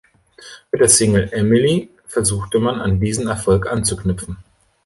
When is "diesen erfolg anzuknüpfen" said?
2.99-4.37